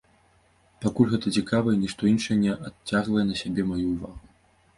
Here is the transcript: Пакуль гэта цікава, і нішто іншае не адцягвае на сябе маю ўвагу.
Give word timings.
Пакуль 0.85 1.11
гэта 1.11 1.33
цікава, 1.41 1.69
і 1.75 1.81
нішто 1.83 2.07
іншае 2.13 2.39
не 2.45 2.51
адцягвае 2.71 3.23
на 3.29 3.37
сябе 3.45 3.69
маю 3.71 3.85
ўвагу. 3.93 4.21